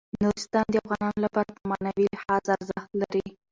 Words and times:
نورستان 0.23 0.65
د 0.71 0.75
افغانانو 0.83 1.23
لپاره 1.25 1.49
په 1.57 1.63
معنوي 1.71 2.05
لحاظ 2.13 2.43
ارزښت 2.55 2.91
لري. 3.01 3.25